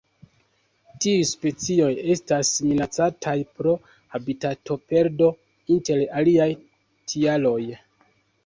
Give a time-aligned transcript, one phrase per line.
[1.03, 3.75] Tiuj specioj estas minacataj pro
[4.15, 5.31] habitatoperdo,
[5.77, 6.51] inter aliaj
[7.13, 7.59] tialoj.